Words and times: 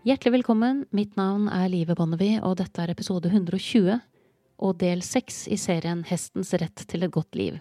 Hjertelig 0.00 0.32
velkommen. 0.32 0.86
Mitt 0.96 1.18
navn 1.20 1.42
er 1.52 1.66
Live 1.68 1.92
Bonnevie, 1.92 2.38
og 2.40 2.54
dette 2.56 2.80
er 2.80 2.88
episode 2.88 3.28
120 3.28 3.98
og 4.64 4.78
del 4.80 5.02
6 5.04 5.42
i 5.52 5.58
serien 5.60 6.06
Hestens 6.08 6.54
rett 6.56 6.86
til 6.88 7.04
et 7.04 7.12
godt 7.12 7.36
liv. 7.36 7.58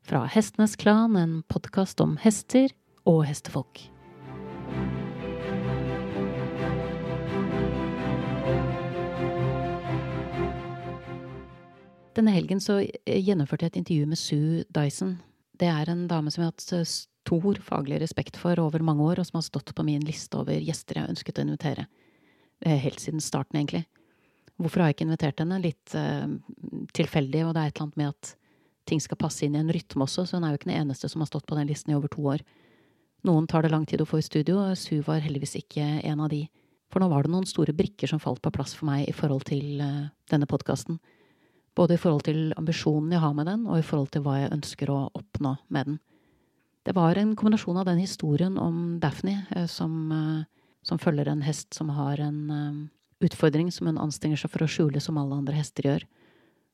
Fra 0.00 0.22
Hestenes 0.24 0.72
Klan, 0.80 1.18
en 1.20 1.34
podkast 1.52 2.00
om 2.00 2.14
hester 2.22 2.72
og 3.04 3.26
hestefolk. 3.28 3.82
Denne 12.16 12.32
helgen 12.32 12.64
så 12.64 12.80
gjennomførte 13.04 13.68
jeg 13.68 13.76
et 13.76 13.80
intervju 13.84 14.08
med 14.08 14.22
Sue 14.24 14.64
Dyson. 14.72 15.18
Det 15.60 15.68
er 15.68 15.92
en 15.92 16.06
dame 16.08 16.32
som 16.32 16.40
jeg 16.40 16.54
har 16.54 16.56
hatt 16.56 16.70
stor 17.32 17.54
faglig 17.64 18.00
respekt 18.02 18.36
for 18.36 18.58
over 18.60 18.82
mange 18.84 19.02
år, 19.02 19.20
og 19.20 19.26
som 19.26 19.38
har 19.38 19.46
stått 19.46 19.74
på 19.74 19.84
min 19.86 20.04
liste 20.04 20.36
over 20.36 20.58
gjester 20.60 21.00
jeg 21.00 21.12
ønsket 21.14 21.38
å 21.38 21.44
invitere. 21.46 21.86
Eh, 22.60 22.76
helt 22.76 23.00
siden 23.00 23.20
starten, 23.20 23.56
egentlig. 23.56 23.86
Hvorfor 24.60 24.82
har 24.82 24.90
jeg 24.90 24.98
ikke 24.98 25.06
invitert 25.08 25.40
henne? 25.40 25.58
Litt 25.62 25.94
uh, 25.96 26.28
tilfeldig, 26.94 27.46
og 27.46 27.54
det 27.54 27.62
er 27.62 27.70
et 27.70 27.76
eller 27.76 27.86
annet 27.86 27.96
med 27.96 28.10
at 28.12 28.34
ting 28.86 29.00
skal 29.00 29.18
passe 29.18 29.46
inn 29.46 29.56
i 29.56 29.62
en 29.62 29.72
rytme 29.72 30.04
også, 30.04 30.26
så 30.26 30.36
hun 30.36 30.44
er 30.44 30.52
jo 30.52 30.60
ikke 30.60 30.68
den 30.68 30.82
eneste 30.82 31.08
som 31.08 31.22
har 31.22 31.30
stått 31.30 31.48
på 31.48 31.56
den 31.56 31.70
listen 31.70 31.90
i 31.90 31.96
over 31.96 32.12
to 32.12 32.22
år. 32.34 32.44
Noen 33.26 33.48
tar 33.48 33.64
det 33.64 33.72
lang 33.72 33.86
tid 33.88 34.02
å 34.02 34.06
få 34.06 34.20
i 34.20 34.26
studio, 34.26 34.60
og 34.60 34.76
Su 34.78 35.00
var 35.06 35.24
heldigvis 35.24 35.56
ikke 35.62 35.82
en 36.04 36.22
av 36.22 36.30
de. 36.30 36.44
For 36.92 37.00
nå 37.00 37.08
var 37.08 37.24
det 37.24 37.32
noen 37.32 37.48
store 37.48 37.72
brikker 37.74 38.10
som 38.10 38.20
falt 38.20 38.42
på 38.44 38.52
plass 38.52 38.76
for 38.76 38.90
meg 38.90 39.08
i 39.08 39.16
forhold 39.16 39.48
til 39.48 39.80
uh, 39.80 40.12
denne 40.30 40.46
podkasten. 40.50 41.00
Både 41.74 41.96
i 41.96 42.02
forhold 42.02 42.26
til 42.28 42.52
ambisjonen 42.60 43.14
jeg 43.14 43.24
har 43.24 43.34
med 43.34 43.48
den, 43.48 43.64
og 43.66 43.80
i 43.80 43.86
forhold 43.86 44.12
til 44.12 44.26
hva 44.26 44.42
jeg 44.42 44.52
ønsker 44.52 44.92
å 44.92 45.06
oppnå 45.16 45.56
med 45.72 45.88
den. 45.88 46.00
Det 46.82 46.92
var 46.92 47.18
en 47.18 47.36
kombinasjon 47.36 47.76
av 47.76 47.86
den 47.86 48.00
historien 48.02 48.58
om 48.58 48.98
Daphne, 49.00 49.46
eh, 49.50 49.66
som, 49.66 50.12
eh, 50.12 50.44
som 50.82 50.98
følger 50.98 51.28
en 51.28 51.42
hest 51.42 51.74
som 51.74 51.88
har 51.88 52.20
en 52.20 52.50
eh, 52.50 53.26
utfordring 53.26 53.70
som 53.70 53.86
hun 53.86 53.98
anstrenger 53.98 54.36
seg 54.36 54.50
for 54.50 54.64
å 54.64 54.70
skjule, 54.70 55.00
som 55.00 55.18
alle 55.18 55.36
andre 55.36 55.54
hester 55.54 55.82
gjør. 55.82 56.02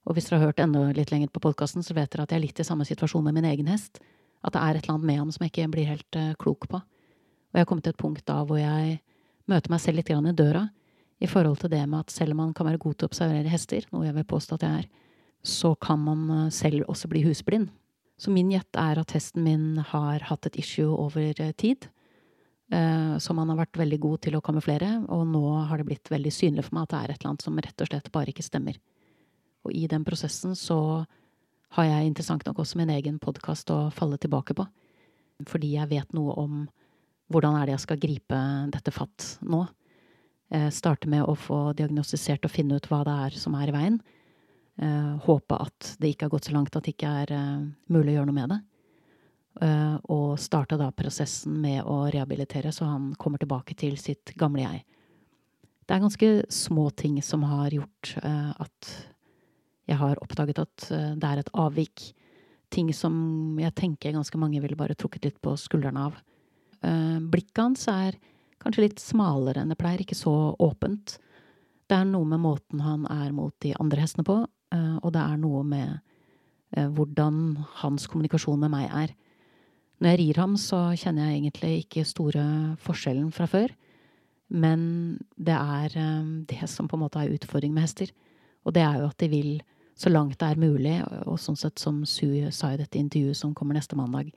Og 0.06 0.14
hvis 0.14 0.30
dere 0.30 0.38
har 0.38 0.46
hørt 0.46 0.60
enda 0.64 0.92
litt 0.96 1.10
lenger 1.12 1.28
på 1.28 1.42
podkasten, 1.44 1.84
så 1.84 1.92
vet 1.92 2.10
dere 2.10 2.22
at 2.22 2.32
jeg 2.32 2.40
er 2.40 2.46
litt 2.46 2.60
i 2.60 2.64
samme 2.64 2.86
situasjon 2.88 3.24
med 3.24 3.34
min 3.34 3.44
egen 3.44 3.66
hest. 3.68 4.00
At 4.42 4.54
det 4.54 4.62
er 4.62 4.78
et 4.78 4.84
eller 4.84 4.94
annet 4.94 5.06
med 5.10 5.18
ham 5.18 5.30
som 5.30 5.44
jeg 5.44 5.52
ikke 5.52 5.72
blir 5.74 5.90
helt 5.90 6.38
klok 6.38 6.68
på. 6.70 6.80
Og 6.80 7.52
jeg 7.52 7.60
har 7.60 7.68
kommet 7.68 7.84
til 7.84 7.92
et 7.92 8.00
punkt 8.00 8.24
da 8.24 8.38
hvor 8.46 8.56
jeg 8.56 9.02
møter 9.50 9.70
meg 9.70 9.80
selv 9.80 10.00
litt 10.00 10.08
grann 10.08 10.30
i 10.30 10.32
døra 10.32 10.70
i 11.20 11.26
forhold 11.26 11.58
til 11.58 11.68
det 11.68 11.82
med 11.88 12.06
at 12.06 12.14
selv 12.14 12.32
om 12.32 12.40
man 12.46 12.54
kan 12.54 12.64
være 12.64 12.80
god 12.80 12.94
til 12.94 13.04
å 13.04 13.10
observere 13.10 13.52
hester, 13.52 13.84
noe 13.92 14.06
jeg 14.06 14.14
vil 14.14 14.24
påstå 14.24 14.56
at 14.56 14.64
jeg 14.64 14.84
er, 14.84 14.88
så 15.44 15.74
kan 15.74 16.00
man 16.00 16.48
selv 16.54 16.88
også 16.88 17.10
bli 17.12 17.26
husblind. 17.26 17.68
Så 18.18 18.32
min 18.34 18.50
gjett 18.50 18.78
er 18.78 18.98
at 18.98 19.14
hesten 19.14 19.44
min 19.46 19.78
har 19.92 20.24
hatt 20.26 20.48
et 20.48 20.58
issue 20.58 20.90
over 20.90 21.38
eh, 21.38 21.52
tid, 21.54 21.86
eh, 22.74 23.14
som 23.22 23.38
han 23.38 23.52
har 23.52 23.60
vært 23.60 23.78
veldig 23.78 24.00
god 24.02 24.24
til 24.26 24.38
å 24.38 24.42
kamuflere, 24.44 24.90
og 25.06 25.22
nå 25.30 25.44
har 25.70 25.78
det 25.78 25.86
blitt 25.92 26.10
veldig 26.10 26.32
synlig 26.34 26.66
for 26.66 26.78
meg 26.78 26.88
at 26.88 26.94
det 26.94 26.98
er 26.98 27.12
et 27.14 27.20
eller 27.20 27.32
annet 27.32 27.46
som 27.46 27.62
rett 27.62 27.84
og 27.84 27.92
slett 27.92 28.10
bare 28.14 28.34
ikke 28.34 28.46
stemmer. 28.46 28.80
Og 29.66 29.74
i 29.74 29.86
den 29.90 30.04
prosessen 30.06 30.58
så 30.58 30.80
har 31.76 31.84
jeg 31.86 32.10
interessant 32.10 32.44
nok 32.48 32.62
også 32.64 32.80
min 32.80 32.90
egen 32.94 33.18
podkast 33.22 33.70
å 33.70 33.86
falle 33.94 34.18
tilbake 34.18 34.56
på, 34.56 34.66
fordi 35.46 35.76
jeg 35.76 35.90
vet 35.92 36.14
noe 36.16 36.34
om 36.40 36.62
hvordan 37.30 37.58
er 37.58 37.68
det 37.68 37.76
jeg 37.76 37.84
skal 37.84 38.00
gripe 38.02 38.38
dette 38.72 38.94
fatt 38.94 39.34
nå. 39.44 39.66
Eh, 40.50 40.70
starte 40.72 41.10
med 41.12 41.26
å 41.28 41.36
få 41.36 41.74
diagnostisert 41.76 42.46
og 42.48 42.54
finne 42.54 42.78
ut 42.80 42.88
hva 42.88 43.02
det 43.04 43.16
er 43.28 43.36
som 43.38 43.54
er 43.58 43.68
i 43.68 43.74
veien. 43.74 43.98
Eh, 44.78 45.14
håpe 45.24 45.58
at 45.58 45.94
det 45.98 46.12
ikke 46.12 46.28
har 46.28 46.34
gått 46.36 46.48
så 46.48 46.54
langt 46.54 46.76
at 46.76 46.86
det 46.86 46.94
ikke 46.94 47.14
er 47.24 47.32
eh, 47.34 47.62
mulig 47.90 48.12
å 48.12 48.18
gjøre 48.18 48.30
noe 48.30 48.40
med 48.40 48.54
det. 48.54 48.64
Og 49.58 50.36
starte 50.38 50.76
da 50.78 50.86
prosessen 50.94 51.56
med 51.58 51.80
å 51.82 52.04
rehabilitere 52.14 52.70
så 52.70 52.86
han 52.86 53.08
kommer 53.18 53.40
tilbake 53.42 53.74
til 53.74 53.96
sitt 53.98 54.30
gamle 54.38 54.62
jeg. 54.62 54.84
Det 55.82 55.96
er 55.96 56.04
ganske 56.04 56.28
små 56.54 56.84
ting 56.94 57.16
som 57.26 57.42
har 57.42 57.74
gjort 57.74 58.12
at 58.22 58.92
jeg 59.90 59.98
har 59.98 60.22
oppdaget 60.22 60.62
at 60.62 60.86
det 61.18 61.26
er 61.32 61.42
et 61.42 61.50
avvik. 61.58 62.04
Ting 62.70 62.92
som 62.94 63.58
jeg 63.58 63.74
tenker 63.74 64.14
ganske 64.14 64.38
mange 64.38 64.62
ville 64.62 64.78
bare 64.78 64.94
trukket 64.94 65.26
litt 65.26 65.42
på 65.42 65.56
skuldrene 65.58 66.06
av. 66.06 66.22
Blikket 67.26 67.64
hans 67.64 67.88
er 67.90 68.20
kanskje 68.62 68.86
litt 68.86 69.02
smalere 69.02 69.62
enn 69.62 69.74
det 69.74 69.78
pleier, 69.80 70.06
ikke 70.06 70.18
så 70.18 70.36
åpent. 70.54 71.18
Det 71.88 71.96
er 71.96 72.08
noe 72.08 72.26
med 72.28 72.42
måten 72.44 72.82
han 72.84 73.06
er 73.10 73.32
mot 73.32 73.54
de 73.64 73.72
andre 73.80 74.02
hestene 74.04 74.26
på, 74.28 74.42
eh, 74.42 74.57
og 75.02 75.12
det 75.14 75.22
er 75.22 75.40
noe 75.40 75.62
med 75.64 75.98
eh, 76.76 76.88
hvordan 76.88 77.58
hans 77.82 78.06
kommunikasjon 78.10 78.60
med 78.60 78.72
meg 78.74 78.88
er. 78.90 79.14
Når 79.98 80.12
jeg 80.12 80.20
rir 80.20 80.40
ham, 80.42 80.56
så 80.60 80.80
kjenner 80.94 81.28
jeg 81.28 81.40
egentlig 81.40 81.72
ikke 81.82 82.06
store 82.06 82.44
forskjellen 82.84 83.32
fra 83.34 83.48
før. 83.50 83.72
Men 84.48 85.18
det 85.36 85.56
er 85.56 85.96
eh, 85.98 86.28
det 86.48 86.68
som 86.70 86.88
på 86.88 86.96
en 86.96 87.04
måte 87.04 87.20
er 87.20 87.34
utfordring 87.34 87.74
med 87.74 87.84
hester. 87.84 88.12
Og 88.64 88.74
det 88.74 88.84
er 88.84 89.00
jo 89.00 89.08
at 89.10 89.18
de 89.20 89.28
vil, 89.32 89.50
så 89.98 90.12
langt 90.12 90.38
det 90.40 90.48
er 90.48 90.60
mulig, 90.60 90.94
og 91.26 91.40
sånn 91.40 91.58
sett 91.58 91.80
som 91.80 92.04
Sue 92.06 92.52
sa 92.54 92.72
i 92.72 92.78
dette 92.80 93.00
intervjuet 93.00 93.36
som 93.36 93.54
kommer 93.56 93.76
neste 93.76 93.96
mandag, 93.98 94.30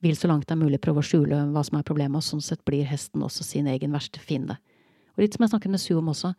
vil 0.00 0.16
så 0.16 0.30
langt 0.30 0.46
det 0.48 0.54
er 0.54 0.62
mulig 0.62 0.80
prøve 0.80 1.02
å 1.02 1.04
skjule 1.04 1.42
hva 1.52 1.62
som 1.66 1.76
er 1.76 1.84
problemet, 1.84 2.16
og 2.16 2.24
sånn 2.24 2.44
sett 2.44 2.62
blir 2.64 2.88
hesten 2.88 3.20
også 3.26 3.44
sin 3.44 3.68
egen 3.68 3.92
verste 3.92 4.22
fiende. 4.22 4.56
Og 5.12 5.24
litt 5.24 5.36
som 5.36 5.44
jeg 5.44 5.52
snakket 5.52 5.74
med 5.74 5.82
Sue 5.82 5.98
om 6.00 6.08
også, 6.08 6.32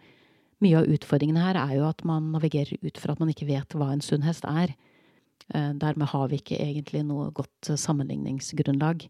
mye 0.61 0.81
av 0.81 0.89
utfordringene 0.93 1.43
her 1.43 1.59
er 1.59 1.75
jo 1.79 1.87
at 1.89 2.03
man 2.07 2.31
navigerer 2.35 2.79
ut 2.81 3.01
fra 3.01 3.15
at 3.15 3.21
man 3.21 3.31
ikke 3.33 3.49
vet 3.49 3.75
hva 3.77 3.91
en 3.93 4.03
sunn 4.05 4.25
hest 4.25 4.45
er. 4.49 4.75
Eh, 5.53 5.71
dermed 5.81 6.11
har 6.11 6.29
vi 6.31 6.39
ikke 6.39 6.59
egentlig 6.61 7.03
noe 7.07 7.31
godt 7.35 7.71
eh, 7.71 7.79
sammenligningsgrunnlag. 7.79 9.07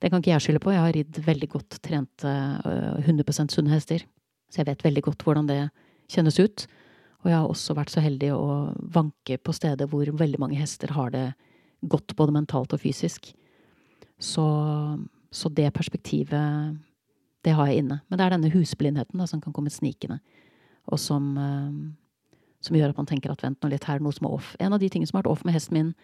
Det 0.00 0.10
kan 0.10 0.22
ikke 0.22 0.32
jeg 0.32 0.46
skylde 0.46 0.62
på, 0.64 0.72
jeg 0.74 0.84
har 0.84 0.96
ridd 0.96 1.20
veldig 1.26 1.48
godt 1.52 1.78
trente 1.84 2.34
100 2.64 3.24
eh, 3.24 3.40
sunne 3.52 3.72
hester. 3.72 4.04
Så 4.50 4.62
jeg 4.62 4.70
vet 4.70 4.84
veldig 4.84 5.04
godt 5.06 5.24
hvordan 5.24 5.48
det 5.48 5.62
kjennes 6.10 6.40
ut. 6.40 6.66
Og 7.20 7.30
jeg 7.30 7.36
har 7.36 7.48
også 7.48 7.76
vært 7.76 7.92
så 7.92 8.02
heldig 8.02 8.32
å 8.32 8.44
vanke 8.96 9.36
på 9.38 9.54
steder 9.54 9.88
hvor 9.90 10.08
veldig 10.08 10.40
mange 10.40 10.58
hester 10.58 10.94
har 10.96 11.12
det 11.14 11.26
godt 11.80 12.16
både 12.16 12.34
mentalt 12.34 12.72
og 12.74 12.80
fysisk. 12.82 13.30
Så, 14.20 14.44
så, 15.32 15.48
det 15.52 15.70
perspektivet, 15.76 16.76
det 17.44 17.54
har 17.56 17.68
jeg 17.68 17.84
inne. 17.84 18.00
Men 18.08 18.20
det 18.20 18.26
er 18.26 18.34
denne 18.36 18.52
husblindheten 18.52 19.20
da, 19.20 19.28
som 19.28 19.40
kan 19.40 19.54
komme 19.56 19.72
snikende, 19.72 20.18
og 20.88 21.00
som, 21.00 21.32
uh, 21.36 22.36
som 22.64 22.76
gjør 22.76 22.94
at 22.94 23.00
man 23.00 23.08
tenker 23.10 23.32
at 23.32 23.44
vent 23.44 23.60
nå 23.62 23.72
litt, 23.72 23.86
her 23.88 24.00
er 24.00 24.04
noe 24.04 24.16
som 24.16 24.28
er 24.28 24.36
off. 24.38 24.54
En 24.60 24.76
av 24.76 24.82
de 24.82 24.88
tingene 24.88 25.10
som 25.10 25.18
har 25.18 25.24
vært 25.24 25.34
off 25.34 25.46
med 25.46 25.56
hesten 25.56 25.76
min 25.76 25.94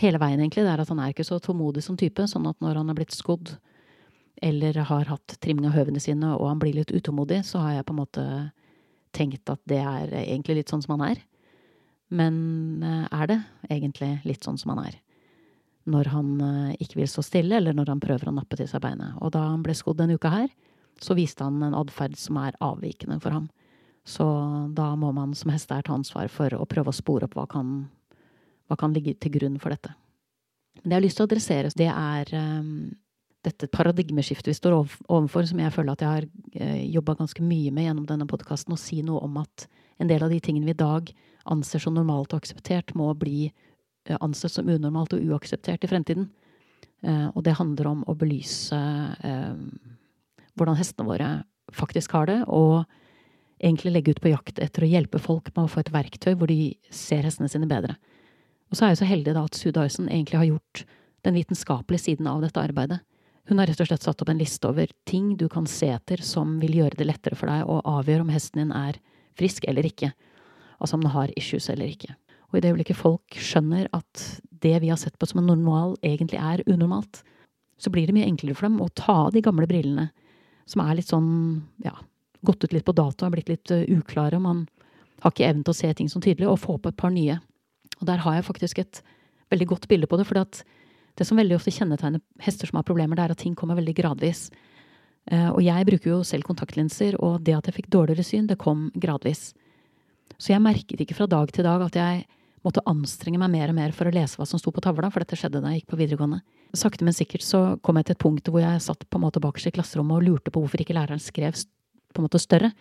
hele 0.00 0.20
veien, 0.22 0.40
egentlig, 0.40 0.64
det 0.66 0.72
er 0.72 0.82
at 0.82 0.92
han 0.92 1.02
er 1.02 1.12
ikke 1.12 1.26
så 1.28 1.40
tålmodig 1.42 1.84
som 1.84 1.98
type, 2.00 2.24
sånn 2.30 2.48
at 2.48 2.58
når 2.64 2.80
han 2.80 2.92
er 2.92 2.98
blitt 2.98 3.16
skodd, 3.16 3.56
eller 4.40 4.78
har 4.88 5.10
hatt 5.10 5.36
trimming 5.44 5.68
av 5.68 5.76
høvene 5.76 6.00
sine, 6.00 6.32
og 6.32 6.46
han 6.48 6.60
blir 6.62 6.78
litt 6.78 6.94
utålmodig, 6.94 7.42
så 7.44 7.60
har 7.60 7.74
jeg 7.76 7.86
på 7.88 7.92
en 7.92 8.00
måte 8.00 8.24
tenkt 9.12 9.50
at 9.52 9.60
det 9.68 9.82
er 9.82 10.14
egentlig 10.22 10.62
litt 10.62 10.72
sånn 10.72 10.80
som 10.80 10.94
han 10.96 11.10
er. 11.10 11.20
Men 12.14 12.36
eh, 12.86 13.04
er 13.12 13.28
det 13.28 13.38
egentlig 13.68 14.14
litt 14.24 14.46
sånn 14.46 14.56
som 14.58 14.72
han 14.72 14.86
er? 14.88 14.96
når 15.88 16.10
han 16.12 16.32
eh, 16.44 16.74
ikke 16.82 17.00
vil 17.00 17.08
stå 17.10 17.24
stille, 17.24 17.56
eller 17.56 17.76
når 17.76 17.94
han 17.94 18.02
prøver 18.02 18.30
å 18.30 18.34
nappe 18.34 18.58
til 18.58 18.68
seg 18.68 18.82
beinet. 18.84 19.16
Og 19.20 19.32
da 19.34 19.46
han 19.48 19.64
ble 19.64 19.74
skodd 19.76 20.00
denne 20.00 20.18
uka 20.18 20.32
her, 20.32 20.50
så 21.00 21.16
viste 21.16 21.46
han 21.46 21.62
en 21.64 21.76
atferd 21.76 22.18
som 22.20 22.38
er 22.42 22.58
avvikende 22.62 23.20
for 23.22 23.34
ham. 23.34 23.48
Så 24.10 24.26
da 24.74 24.90
må 24.98 25.12
man 25.14 25.34
som 25.38 25.52
hesteeier 25.54 25.86
ta 25.86 25.94
ansvar 25.94 26.30
for 26.32 26.54
å 26.56 26.66
prøve 26.68 26.90
å 26.90 26.96
spore 26.96 27.28
opp 27.28 27.36
hva 27.38 27.46
kan, 27.50 27.84
hva 28.66 28.78
kan 28.80 28.94
ligge 28.96 29.14
til 29.22 29.36
grunn 29.36 29.60
for 29.62 29.74
dette. 29.74 29.94
Det 30.80 30.88
jeg 30.88 30.96
har 30.96 31.04
lyst 31.04 31.20
til 31.20 31.26
å 31.26 31.28
adressere, 31.28 31.70
det 31.76 31.88
er 31.92 32.32
um, 32.40 32.90
dette 33.46 33.68
paradigmeskiftet 33.72 34.50
vi 34.50 34.56
står 34.56 34.76
overfor, 34.80 35.46
som 35.48 35.60
jeg 35.60 35.74
føler 35.74 35.94
at 35.94 36.04
jeg 36.04 36.10
har 36.10 36.26
uh, 36.26 36.62
eh, 36.64 36.84
jobba 36.94 37.18
ganske 37.20 37.44
mye 37.44 37.72
med 37.76 37.86
gjennom 37.86 38.06
denne 38.08 38.28
podkasten, 38.30 38.74
å 38.74 38.80
si 38.80 39.02
noe 39.06 39.22
om 39.26 39.38
at 39.42 39.66
en 40.00 40.10
del 40.10 40.24
av 40.24 40.32
de 40.32 40.40
tingene 40.42 40.70
vi 40.70 40.74
i 40.74 40.80
dag 40.80 41.12
anser 41.50 41.82
som 41.82 41.94
normalt 41.94 42.32
og 42.32 42.42
akseptert, 42.42 42.94
må 42.98 43.12
bli 43.18 43.50
uh, 43.50 44.16
ansett 44.18 44.56
som 44.56 44.70
unormalt 44.70 45.14
og 45.14 45.34
uakseptert 45.34 45.84
i 45.84 45.92
fremtiden. 45.92 46.30
Uh, 47.04 47.28
og 47.34 47.44
det 47.46 47.58
handler 47.60 47.92
om 47.92 48.02
å 48.08 48.16
belyse 48.18 48.76
uh, 48.76 49.54
hvordan 50.56 50.80
hestene 50.80 51.08
våre 51.08 51.30
faktisk 51.76 52.16
har 52.16 52.26
det, 52.26 52.40
og 52.50 52.82
egentlig 53.60 53.92
legge 53.92 54.14
ut 54.14 54.22
på 54.24 54.32
jakt 54.32 54.58
etter 54.62 54.84
å 54.84 54.88
hjelpe 54.90 55.20
folk 55.22 55.50
med 55.54 55.66
å 55.66 55.70
få 55.70 55.82
et 55.82 55.92
verktøy 55.94 56.32
hvor 56.34 56.50
de 56.50 56.72
ser 56.94 57.26
hestene 57.28 57.50
sine 57.52 57.68
bedre. 57.70 57.96
Og 58.70 58.78
så 58.78 58.86
er 58.86 58.92
jeg 58.92 59.02
så 59.02 59.10
heldig 59.10 59.34
da 59.36 59.44
at 59.46 59.58
Sue 59.58 59.74
Dyson 59.74 60.08
egentlig 60.08 60.40
har 60.40 60.48
gjort 60.48 60.84
den 61.26 61.36
vitenskapelige 61.36 62.06
siden 62.06 62.28
av 62.30 62.40
dette 62.44 62.62
arbeidet. 62.62 63.00
Hun 63.50 63.58
har 63.58 63.66
rett 63.66 63.80
og 63.82 63.88
slett 63.90 64.04
satt 64.06 64.22
opp 64.22 64.30
en 64.30 64.40
liste 64.40 64.68
over 64.68 64.92
ting 65.08 65.34
du 65.36 65.48
kan 65.50 65.66
se 65.68 65.88
etter 65.90 66.22
som 66.24 66.58
vil 66.62 66.76
gjøre 66.78 67.00
det 67.00 67.08
lettere 67.08 67.36
for 67.38 67.50
deg 67.50 67.66
å 67.66 67.80
avgjøre 67.98 68.24
om 68.24 68.32
hesten 68.32 68.62
din 68.62 68.74
er 68.76 69.00
frisk 69.38 69.66
eller 69.68 69.88
ikke. 69.88 70.12
Altså 70.78 70.96
om 70.96 71.04
den 71.04 71.14
har 71.16 71.32
issues 71.36 71.66
eller 71.72 71.90
ikke. 71.90 72.14
Og 72.50 72.58
i 72.58 72.62
det 72.62 72.70
øyeblikket 72.70 72.98
folk 72.98 73.36
skjønner 73.36 73.90
at 73.96 74.22
det 74.62 74.76
vi 74.82 74.90
har 74.92 75.00
sett 75.00 75.18
på 75.18 75.28
som 75.28 75.42
en 75.42 75.50
normal, 75.50 75.96
egentlig 76.06 76.38
er 76.38 76.62
unormalt, 76.66 77.22
så 77.80 77.92
blir 77.92 78.06
det 78.06 78.14
mye 78.16 78.28
enklere 78.28 78.58
for 78.58 78.68
dem 78.68 78.80
å 78.82 78.90
ta 78.94 79.16
av 79.26 79.34
de 79.34 79.42
gamle 79.44 79.66
brillene, 79.70 80.10
som 80.68 80.82
er 80.84 80.98
litt 80.98 81.10
sånn, 81.10 81.30
ja, 81.82 81.94
gått 82.46 82.64
ut 82.64 82.74
litt 82.74 82.86
på 82.86 82.96
dato, 82.96 83.26
er 83.26 83.34
blitt 83.34 83.50
litt 83.52 83.72
uh, 83.74 83.84
uklare, 83.98 84.40
man 84.40 84.66
har 85.20 85.34
ikke 85.34 85.48
evnen 85.48 85.64
til 85.66 85.74
å 85.74 85.80
se 85.80 85.92
ting 85.96 86.08
så 86.08 86.22
tydelig, 86.22 86.48
og 86.48 86.60
få 86.62 86.78
på 86.80 86.92
et 86.92 86.98
par 87.00 87.12
nye. 87.12 87.38
Og 88.00 88.06
der 88.08 88.22
har 88.24 88.38
jeg 88.38 88.48
faktisk 88.48 88.80
et 88.80 89.02
veldig 89.52 89.68
godt 89.74 89.88
bilde 89.90 90.08
på 90.08 90.16
det, 90.16 90.26
for 90.28 90.40
det 90.40 91.26
som 91.26 91.40
veldig 91.40 91.58
ofte 91.58 91.74
kjennetegner 91.74 92.22
hester 92.40 92.70
som 92.70 92.80
har 92.80 92.88
problemer, 92.88 93.18
det 93.18 93.26
er 93.26 93.34
at 93.34 93.42
ting 93.42 93.56
kommer 93.58 93.76
veldig 93.76 93.96
gradvis. 93.98 94.48
Eh, 95.28 95.50
og 95.50 95.60
jeg 95.64 95.86
bruker 95.88 96.14
jo 96.14 96.20
selv 96.24 96.48
kontaktlinser, 96.48 97.18
og 97.20 97.42
det 97.44 97.58
at 97.58 97.68
jeg 97.68 97.76
fikk 97.80 97.90
dårligere 97.92 98.24
syn, 98.24 98.48
det 98.48 98.60
kom 98.62 98.88
gradvis. 98.96 99.50
Så 100.40 100.54
jeg 100.54 100.64
merket 100.64 101.02
ikke 101.02 101.18
fra 101.18 101.28
dag 101.28 101.50
til 101.52 101.66
dag 101.66 101.82
at 101.84 101.98
jeg 101.98 102.24
måtte 102.64 102.84
anstrenge 102.88 103.40
meg 103.40 103.52
mer 103.52 103.72
og 103.72 103.76
mer 103.76 103.92
for 103.96 104.08
å 104.08 104.14
lese 104.14 104.40
hva 104.40 104.46
som 104.48 104.60
sto 104.60 104.72
på 104.72 104.82
tavla, 104.84 105.10
for 105.12 105.24
dette 105.24 105.36
skjedde 105.38 105.62
da 105.62 105.72
jeg 105.72 105.82
gikk 105.82 105.92
på 105.92 106.00
videregående. 106.00 106.40
Sakte, 106.76 107.04
men 107.06 107.16
sikkert 107.16 107.44
så 107.44 107.60
kom 107.84 107.98
jeg 107.98 108.08
til 108.08 108.16
et 108.16 108.22
punkt 108.22 108.50
hvor 108.52 108.62
jeg 108.62 108.84
satt 108.84 109.06
på 109.08 109.18
en 109.18 109.24
måte 109.24 109.42
bakerst 109.42 109.70
i 109.70 109.74
klasserommet 109.74 110.20
og 110.20 110.26
lurte 110.26 110.52
på 110.52 110.62
hvorfor 110.62 110.82
ikke 110.84 110.96
læreren 110.96 111.22
skrev 111.22 111.56
på 112.14 112.22
en 112.22 112.26
måte 112.26 112.42
større, 112.42 112.72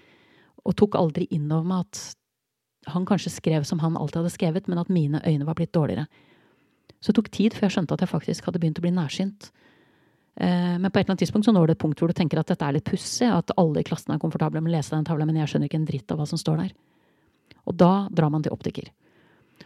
og 0.65 0.75
tok 0.77 0.97
aldri 0.99 1.27
inn 1.35 1.47
over 1.51 1.67
meg 1.67 1.85
at 1.87 2.01
han 2.93 3.05
kanskje 3.07 3.31
skrev 3.33 3.65
som 3.67 3.81
han 3.83 3.97
alltid 3.99 4.21
hadde 4.21 4.33
skrevet, 4.33 4.67
men 4.67 4.81
at 4.81 4.91
mine 4.91 5.21
øyne 5.25 5.47
var 5.47 5.57
blitt 5.57 5.73
dårligere. 5.75 6.07
Så 6.99 7.11
det 7.11 7.19
tok 7.19 7.31
tid 7.31 7.55
før 7.55 7.67
jeg 7.67 7.77
skjønte 7.77 7.95
at 7.95 8.03
jeg 8.03 8.11
faktisk 8.11 8.47
hadde 8.47 8.59
begynt 8.61 8.79
å 8.79 8.83
bli 8.83 8.91
nærsynt. 8.95 9.49
Eh, 10.39 10.75
men 10.79 10.87
på 10.87 10.99
et 10.99 11.03
eller 11.03 11.13
annet 11.13 11.23
tidspunkt 11.25 11.47
så 11.47 11.53
når 11.55 11.69
det 11.69 11.77
et 11.77 11.83
punkt 11.83 11.99
hvor 11.99 12.11
du 12.11 12.15
tenker 12.15 12.39
at 12.39 12.51
dette 12.51 12.65
er 12.65 12.75
litt 12.75 12.87
pussig, 12.87 13.27
at 13.27 13.53
alle 13.59 13.83
i 13.83 13.87
klassen 13.87 14.15
er 14.15 14.21
komfortable 14.21 14.61
med 14.63 14.71
å 14.71 14.77
lese 14.77 14.95
den 14.95 15.07
tavla, 15.07 15.27
men 15.27 15.39
jeg 15.41 15.51
skjønner 15.51 15.71
ikke 15.71 15.79
en 15.81 15.89
dritt 15.89 16.11
av 16.13 16.19
hva 16.19 16.27
som 16.29 16.39
står 16.39 16.63
der. 16.63 16.73
Og 17.67 17.77
da 17.79 17.93
drar 18.11 18.31
man 18.33 18.43
til 18.43 18.55
optiker. 18.55 18.89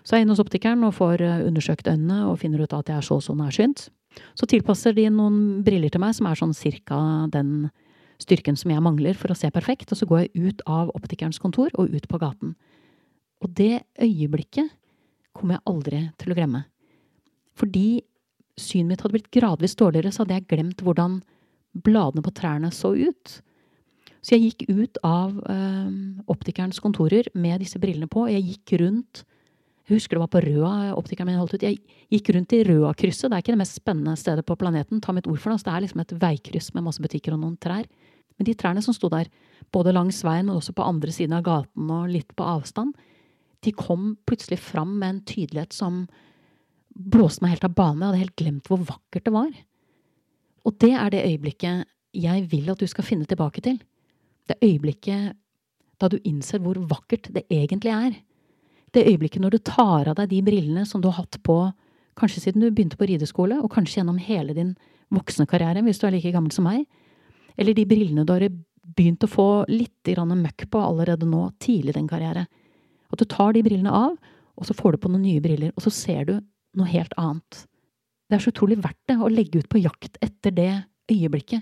Så 0.01 0.16
er 0.16 0.21
jeg 0.21 0.25
inne 0.25 0.36
hos 0.36 0.44
optikeren 0.44 0.86
og 0.88 0.95
får 0.98 1.21
eh, 1.21 1.44
undersøkt 1.48 1.89
øynene 1.89 2.24
og 2.30 2.39
finner 2.42 2.66
ut 2.66 2.74
at 2.74 2.89
jeg 2.89 3.00
er 3.00 3.06
så 3.06 3.19
og 3.21 3.25
så 3.25 3.38
nærsynt. 3.38 3.88
Så 4.38 4.50
tilpasser 4.50 4.94
de 4.98 5.07
noen 5.09 5.63
briller 5.66 5.94
til 5.94 6.01
meg 6.04 6.13
som 6.18 6.27
er 6.30 6.38
sånn 6.38 6.54
cirka 6.57 6.98
den 7.33 7.71
styrken 8.21 8.57
som 8.60 8.71
jeg 8.71 8.83
mangler 8.83 9.18
for 9.18 9.33
å 9.33 9.38
se 9.38 9.50
perfekt, 9.54 9.92
og 9.92 10.00
så 10.00 10.07
går 10.10 10.24
jeg 10.24 10.50
ut 10.50 10.63
av 10.69 10.92
optikerens 10.98 11.42
kontor 11.42 11.74
og 11.74 11.94
ut 11.94 12.07
på 12.10 12.19
gaten. 12.21 12.56
Og 13.44 13.51
det 13.57 13.83
øyeblikket 14.01 14.71
kommer 15.33 15.57
jeg 15.57 15.68
aldri 15.69 16.01
til 16.21 16.33
å 16.33 16.38
glemme. 16.38 16.63
Fordi 17.57 18.04
synet 18.60 18.92
mitt 18.92 19.04
hadde 19.04 19.18
blitt 19.18 19.33
gradvis 19.33 19.75
dårligere, 19.80 20.13
så 20.13 20.24
hadde 20.24 20.38
jeg 20.38 20.50
glemt 20.51 20.83
hvordan 20.86 21.21
bladene 21.74 22.24
på 22.25 22.33
trærne 22.38 22.69
så 22.74 22.94
ut. 22.94 23.39
Så 24.24 24.38
jeg 24.38 24.54
gikk 24.54 24.66
ut 24.69 25.00
av 25.04 25.36
øh, 25.50 25.94
optikerens 26.31 26.80
kontorer 26.80 27.27
med 27.33 27.59
disse 27.63 27.81
brillene 27.81 28.07
på. 28.07 28.27
og 28.27 28.31
Jeg 28.31 28.45
gikk 28.45 28.77
rundt 28.83 29.24
Jeg 29.83 29.97
husker 29.97 30.15
det 30.15 30.24
var 30.24 30.31
på 30.31 30.41
Røa 30.45 30.94
optikeren 30.95 31.27
min 31.27 31.39
holdt 31.41 31.57
ut. 31.57 31.63
Jeg 31.65 31.81
gikk 32.13 32.30
rundt 32.35 32.53
i 32.56 32.62
Røa-krysset. 32.63 33.27
Det 33.27 33.35
er 33.35 33.44
ikke 33.44 33.56
det 33.56 33.59
mest 33.59 33.80
spennende 33.81 34.15
stedet 34.19 34.45
på 34.47 34.56
planeten. 34.59 35.01
Ta 35.03 35.12
mitt 35.12 35.27
ord 35.27 35.41
for 35.44 35.51
det. 35.51 35.57
Altså, 35.57 35.68
det 35.68 35.74
er 35.74 35.83
liksom 35.85 36.03
et 36.03 36.13
veikryss 36.21 36.69
med 36.75 36.85
masse 36.85 37.03
butikker 37.03 37.35
og 37.35 37.41
noen 37.41 37.57
trær. 37.59 37.89
Men 38.39 38.47
de 38.47 38.56
trærne 38.57 38.83
som 38.85 38.95
sto 38.95 39.09
der, 39.12 39.27
både 39.75 39.94
langs 39.94 40.21
veien, 40.24 40.47
men 40.47 40.56
også 40.56 40.75
på 40.77 40.85
andre 40.88 41.12
siden 41.13 41.35
av 41.35 41.44
gaten 41.45 41.91
og 41.91 42.07
litt 42.12 42.31
på 42.38 42.47
avstand, 42.47 42.95
de 43.63 43.75
kom 43.75 44.13
plutselig 44.27 44.59
fram 44.63 44.95
med 45.00 45.09
en 45.09 45.21
tydelighet 45.27 45.75
som 45.75 46.06
blåste 46.94 47.44
meg 47.44 47.56
helt 47.56 47.68
av 47.68 47.75
bane. 47.75 48.00
Jeg 48.00 48.07
hadde 48.07 48.24
helt 48.24 48.39
glemt 48.39 48.71
hvor 48.71 48.83
vakkert 48.88 49.27
det 49.27 49.35
var. 49.35 49.53
Og 50.63 50.80
det 50.80 50.94
er 50.95 51.12
det 51.12 51.25
øyeblikket 51.27 51.89
jeg 52.24 52.47
vil 52.51 52.69
at 52.71 52.80
du 52.80 52.88
skal 52.88 53.07
finne 53.07 53.27
tilbake 53.27 53.63
til. 53.65 53.80
Det 54.47 54.59
øyeblikket 54.63 55.35
da 56.00 56.09
du 56.12 56.19
innser 56.24 56.62
hvor 56.63 56.77
vakkert 56.88 57.31
det 57.35 57.45
egentlig 57.51 57.91
er. 57.94 58.15
Det 58.94 59.06
øyeblikket 59.10 59.42
når 59.42 59.56
du 59.56 59.62
tar 59.66 60.10
av 60.12 60.18
deg 60.19 60.30
de 60.30 60.42
brillene 60.45 60.86
som 60.86 61.01
du 61.01 61.10
har 61.10 61.24
hatt 61.24 61.40
på 61.45 61.57
kanskje 62.19 62.44
siden 62.44 62.62
du 62.62 62.69
begynte 62.69 62.98
på 63.00 63.07
rideskole, 63.10 63.57
og 63.57 63.72
kanskje 63.74 64.00
gjennom 64.00 64.19
hele 64.22 64.54
din 64.54 64.75
voksne 65.13 65.48
karriere, 65.50 65.81
hvis 65.81 66.01
du 66.01 66.07
er 66.07 66.13
like 66.13 66.34
gammel 66.34 66.54
som 66.54 66.68
meg. 66.68 66.86
Eller 67.57 67.74
de 67.74 67.88
brillene 67.90 68.25
du 68.25 68.34
har 68.34 68.45
begynt 68.94 69.25
å 69.25 69.31
få 69.31 69.48
litt 69.69 70.06
møkk 70.06 70.68
på 70.69 70.80
allerede 70.81 71.25
nå, 71.25 71.50
tidlig 71.60 71.95
i 71.95 72.00
din 72.00 72.07
karriere. 72.10 72.45
At 73.12 73.19
du 73.19 73.25
tar 73.25 73.54
de 73.54 73.63
brillene 73.63 73.92
av, 73.92 74.18
og 74.57 74.66
så 74.66 74.74
får 74.74 74.94
du 74.94 74.98
på 74.98 75.10
noen 75.10 75.25
nye 75.25 75.42
briller, 75.42 75.72
og 75.75 75.81
så 75.86 75.90
ser 75.90 76.25
du 76.25 76.40
noe 76.78 76.90
helt 76.90 77.13
annet. 77.18 77.66
Det 78.30 78.38
er 78.38 78.44
så 78.44 78.54
utrolig 78.54 78.80
verdt 78.81 79.01
det 79.10 79.18
å 79.18 79.30
legge 79.30 79.62
ut 79.62 79.69
på 79.69 79.81
jakt 79.81 80.18
etter 80.22 80.54
det 80.54 80.72
øyeblikket, 81.12 81.62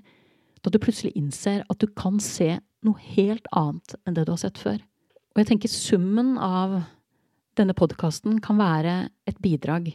da 0.62 0.70
du 0.70 0.78
plutselig 0.80 1.16
innser 1.18 1.64
at 1.70 1.80
du 1.82 1.88
kan 1.88 2.20
se 2.22 2.60
noe 2.86 3.14
helt 3.16 3.48
annet 3.52 3.96
enn 4.06 4.16
det 4.16 4.28
du 4.28 4.34
har 4.34 4.42
sett 4.42 4.60
før. 4.62 4.80
Og 5.34 5.42
jeg 5.42 5.50
tenker 5.50 5.72
summen 5.72 6.36
av 6.38 6.82
denne 7.60 7.76
podkasten 7.78 8.40
kan 8.44 8.60
være 8.62 9.10
et 9.30 9.40
bidrag, 9.44 9.92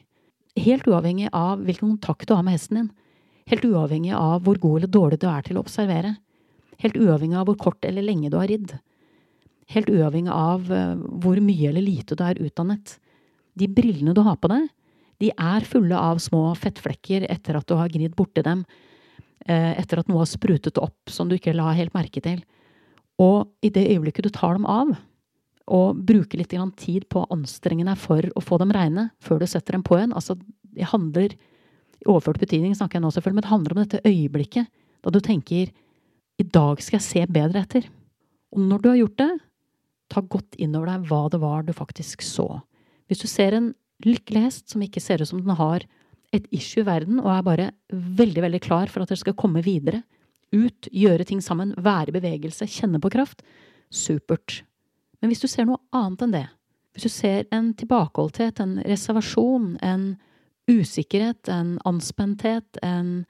helt 0.56 0.86
uavhengig 0.88 1.30
av 1.32 1.62
hvilken 1.64 1.96
kontakt 1.96 2.28
du 2.28 2.34
har 2.36 2.44
med 2.46 2.56
hesten 2.56 2.80
din, 2.80 2.90
helt 3.50 3.64
uavhengig 3.68 4.14
av 4.16 4.42
hvor 4.44 4.58
god 4.60 4.80
eller 4.80 4.92
dårlig 4.92 5.20
du 5.22 5.28
er 5.30 5.46
til 5.46 5.58
å 5.58 5.64
observere, 5.64 6.16
helt 6.82 6.98
uavhengig 7.00 7.38
av 7.40 7.48
hvor 7.48 7.58
kort 7.60 7.84
eller 7.88 8.04
lenge 8.04 8.30
du 8.32 8.38
har 8.40 8.50
ridd 8.50 8.76
helt 9.72 9.90
uavhengig 9.90 10.32
av 10.32 10.70
eh, 10.72 10.94
hvor 11.22 11.40
mye 11.42 11.70
eller 11.70 11.84
lite 11.84 12.16
du 12.18 12.24
er 12.26 12.40
utdannet. 12.42 12.96
De 13.58 13.68
brillene 13.70 14.14
du 14.14 14.22
har 14.26 14.38
på 14.40 14.50
deg, 14.52 14.68
de 15.22 15.32
er 15.32 15.66
fulle 15.66 15.96
av 15.96 16.20
små 16.22 16.50
fettflekker 16.60 17.26
etter 17.32 17.58
at 17.58 17.66
du 17.68 17.76
har 17.78 17.90
gnidd 17.92 18.14
borti 18.18 18.44
dem, 18.46 18.64
eh, 19.46 19.72
etter 19.80 20.02
at 20.02 20.10
noe 20.10 20.22
har 20.22 20.30
sprutet 20.30 20.78
opp 20.82 21.12
som 21.12 21.28
du 21.28 21.38
ikke 21.38 21.56
la 21.56 21.72
helt 21.76 21.96
merke 21.96 22.22
til. 22.22 22.42
Og 23.22 23.48
i 23.64 23.72
det 23.72 23.88
øyeblikket 23.88 24.28
du 24.28 24.34
tar 24.34 24.58
dem 24.58 24.68
av, 24.68 24.92
og 25.66 25.98
bruke 26.06 26.38
litt 26.38 26.54
tid 26.78 27.08
på 27.10 27.22
å 27.22 27.30
anstrenge 27.34 27.86
deg 27.88 27.98
for 27.98 28.22
å 28.36 28.42
få 28.44 28.58
dem 28.62 28.72
reine 28.74 29.10
før 29.18 29.40
du 29.42 29.46
setter 29.50 29.74
dem 29.74 29.82
på 29.86 29.98
igjen, 29.98 30.14
altså 30.14 30.36
det 30.76 30.90
handler 30.92 31.34
i 31.34 32.06
overført 32.06 32.40
betydning 32.42 32.74
snakker 32.76 32.98
jeg 32.98 33.06
nå 33.06 33.10
selvfølgelig, 33.10 33.38
men 33.38 33.46
det 33.46 33.54
handler 33.54 33.74
om 33.74 33.82
dette 33.82 34.04
øyeblikket 34.06 34.70
da 35.02 35.12
du 35.12 35.20
tenker 35.22 35.72
i 36.36 36.44
dag 36.44 36.80
skal 36.82 36.98
jeg 36.98 37.06
se 37.06 37.22
bedre 37.32 37.62
etter. 37.64 37.86
Og 38.52 38.60
når 38.62 38.82
du 38.82 38.88
har 38.90 38.98
gjort 39.00 39.20
det, 39.22 39.30
ta 40.12 40.22
godt 40.22 40.58
inn 40.62 40.74
over 40.76 40.90
deg 40.92 41.06
hva 41.08 41.22
det 41.32 41.40
var 41.42 41.64
du 41.66 41.72
faktisk 41.74 42.22
så. 42.22 42.46
Hvis 43.08 43.22
du 43.22 43.28
ser 43.30 43.56
en 43.56 43.70
lykkelig 44.04 44.42
hest 44.44 44.72
som 44.72 44.82
ikke 44.84 45.02
ser 45.02 45.22
ut 45.22 45.30
som 45.30 45.40
den 45.40 45.56
har 45.56 45.86
et 46.34 46.46
issue 46.54 46.82
i 46.82 46.86
verden, 46.86 47.20
og 47.22 47.30
er 47.32 47.46
bare 47.46 47.68
veldig, 47.90 48.42
veldig 48.44 48.60
klar 48.66 48.92
for 48.92 49.02
at 49.02 49.10
dere 49.10 49.22
skal 49.22 49.38
komme 49.38 49.64
videre, 49.64 50.02
ut, 50.54 50.88
gjøre 50.92 51.26
ting 51.26 51.40
sammen, 51.42 51.72
være 51.80 52.12
i 52.12 52.16
bevegelse, 52.18 52.68
kjenne 52.70 53.00
på 53.02 53.10
kraft, 53.14 53.42
supert. 53.90 54.60
Men 55.26 55.32
hvis 55.34 55.42
du 55.42 55.50
ser 55.50 55.66
noe 55.66 55.82
annet 55.90 56.20
enn 56.22 56.34
det, 56.36 56.44
hvis 56.94 57.08
du 57.08 57.10
ser 57.10 57.48
en 57.50 57.72
tilbakeholdthet, 57.74 58.60
en 58.62 58.76
reservasjon, 58.86 59.72
en 59.82 60.04
usikkerhet, 60.70 61.50
en 61.50 61.72
anspenthet, 61.82 62.78
en, 62.86 63.24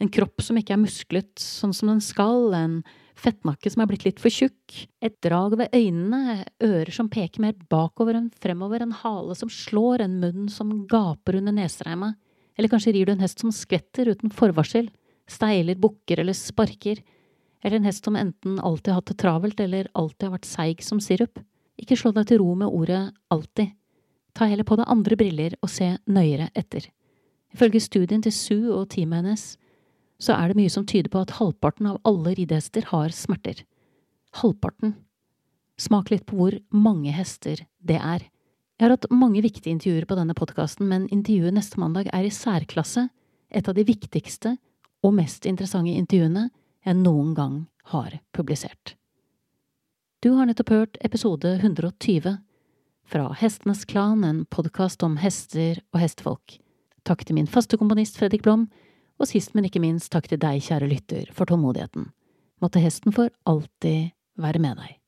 en 0.00 0.10
kropp 0.16 0.40
som 0.40 0.56
ikke 0.56 0.72
er 0.72 0.80
musklet 0.80 1.42
sånn 1.44 1.74
som 1.76 1.90
den 1.92 2.00
skal, 2.00 2.56
en 2.56 2.78
fettnakke 3.20 3.68
som 3.68 3.84
er 3.84 3.90
blitt 3.90 4.06
litt 4.08 4.24
for 4.24 4.32
tjukk, 4.32 4.78
et 5.04 5.18
drag 5.20 5.58
ved 5.60 5.76
øynene, 5.76 6.38
ører 6.64 6.94
som 6.96 7.12
peker 7.12 7.44
mer 7.44 7.52
bakover 7.68 8.16
enn 8.16 8.32
fremover, 8.32 8.80
en 8.80 8.96
hale 9.02 9.36
som 9.36 9.52
slår, 9.52 10.06
en 10.06 10.16
munn 10.24 10.48
som 10.48 10.72
gaper 10.88 11.36
under 11.42 11.52
nesereima, 11.60 12.14
eller 12.56 12.72
kanskje 12.72 12.96
rir 12.96 13.12
du 13.12 13.12
en 13.12 13.26
hest 13.26 13.44
som 13.44 13.52
skvetter 13.52 14.08
uten 14.08 14.32
forvarsel, 14.32 14.88
steiler, 15.28 15.76
bukker 15.76 16.24
eller 16.24 16.32
sparker, 16.32 17.04
eller 17.62 17.78
en 17.78 17.86
hest 17.86 18.04
som 18.04 18.16
enten 18.18 18.58
alltid 18.58 18.92
har 18.92 19.00
hatt 19.00 19.12
det 19.12 19.18
travelt 19.22 19.60
eller 19.60 19.88
alltid 19.94 20.28
har 20.28 20.34
vært 20.36 20.50
seig 20.50 20.82
som 20.82 21.00
sirup. 21.00 21.38
Ikke 21.78 21.96
slå 21.98 22.12
deg 22.14 22.28
til 22.28 22.42
ro 22.42 22.54
med 22.58 22.68
ordet 22.70 23.02
alltid. 23.32 23.72
Ta 24.34 24.48
heller 24.48 24.66
på 24.66 24.78
deg 24.80 24.90
andre 24.90 25.18
briller 25.18 25.56
og 25.62 25.70
se 25.70 25.92
nøyere 26.10 26.50
etter. 26.58 26.88
Ifølge 27.52 27.82
studien 27.84 28.22
til 28.24 28.32
Sue 28.32 28.72
og 28.72 28.88
teamet 28.94 29.20
hennes 29.20 29.46
så 30.22 30.36
er 30.36 30.50
det 30.50 30.58
mye 30.58 30.72
som 30.72 30.86
tyder 30.86 31.10
på 31.12 31.22
at 31.24 31.34
halvparten 31.38 31.88
av 31.90 31.98
alle 32.08 32.34
ridehester 32.38 32.86
har 32.92 33.14
smerter. 33.14 33.64
Halvparten. 34.38 34.94
Smak 35.80 36.12
litt 36.12 36.24
på 36.28 36.38
hvor 36.38 36.56
mange 36.70 37.12
hester 37.14 37.64
det 37.82 37.98
er. 37.98 38.28
Jeg 38.78 38.86
har 38.86 38.94
hatt 38.94 39.10
mange 39.14 39.42
viktige 39.44 39.74
intervjuer 39.74 40.06
på 40.08 40.16
denne 40.18 40.34
podkasten, 40.38 40.88
men 40.88 41.08
intervjuet 41.12 41.54
neste 41.54 41.80
mandag 41.82 42.08
er 42.14 42.26
i 42.26 42.34
særklasse 42.34 43.08
et 43.52 43.68
av 43.68 43.76
de 43.76 43.84
viktigste 43.86 44.56
og 45.02 45.14
mest 45.18 45.46
interessante 45.50 45.92
intervjuene 45.98 46.48
jeg 46.86 46.98
noen 46.98 47.34
gang 47.34 47.58
har 47.92 48.18
publisert. 48.36 48.96
Du 50.22 50.32
har 50.36 50.46
nettopp 50.46 50.70
hørt 50.70 50.98
episode 51.02 51.56
120 51.58 52.36
fra 53.12 53.26
Hestenes 53.40 53.84
Klan, 53.84 54.24
en 54.24 54.44
podkast 54.46 55.02
om 55.02 55.18
hester 55.22 55.82
og 55.92 56.00
hestefolk. 56.02 56.58
Takk 57.02 57.26
til 57.26 57.38
min 57.38 57.50
faste 57.50 57.78
komponist 57.78 58.18
Fredrik 58.20 58.44
Blom, 58.46 58.68
og 59.18 59.28
sist, 59.30 59.54
men 59.54 59.66
ikke 59.66 59.82
minst, 59.82 60.10
takk 60.14 60.30
til 60.30 60.40
deg, 60.42 60.62
kjære 60.62 60.88
lytter, 60.90 61.28
for 61.34 61.50
tålmodigheten. 61.50 62.08
Måtte 62.62 62.82
hesten 62.82 63.14
for 63.14 63.30
alltid 63.46 64.14
være 64.38 64.62
med 64.62 64.78
deg. 64.82 65.01